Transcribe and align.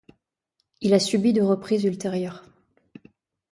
Il 0.81 0.95
a 0.95 0.99
subi 0.99 1.31
deux 1.31 1.45
reprises 1.45 1.83
ultérieures. 1.83 2.43